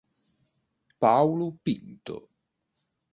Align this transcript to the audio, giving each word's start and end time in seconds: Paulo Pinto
Paulo 0.99 1.61
Pinto 1.61 2.15